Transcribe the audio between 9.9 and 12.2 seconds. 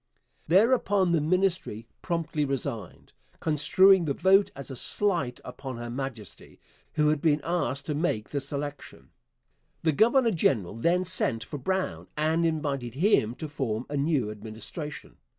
governor general then sent for Brown